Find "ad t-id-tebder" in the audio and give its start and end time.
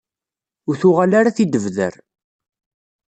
1.29-1.93